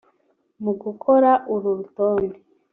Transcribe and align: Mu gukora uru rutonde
Mu 0.63 0.71
gukora 0.81 1.29
uru 1.53 1.69
rutonde 1.77 2.37